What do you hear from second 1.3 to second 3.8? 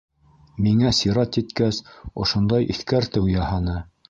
еткәс, ошондай иҫкәртеү яһаны: